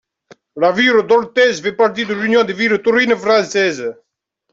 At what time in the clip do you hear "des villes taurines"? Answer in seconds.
2.43-3.15